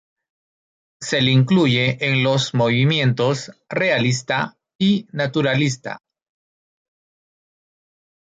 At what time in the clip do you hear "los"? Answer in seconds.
2.23-2.55